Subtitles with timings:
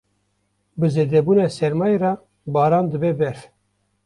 [0.79, 2.13] Bi zêdebûna sermayê re,
[2.53, 3.39] baran dibe berf.